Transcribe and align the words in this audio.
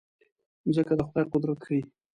مځکه 0.65 0.93
د 0.97 1.01
خدای 1.07 1.25
قدرت 1.33 1.59
ښيي. 1.65 1.81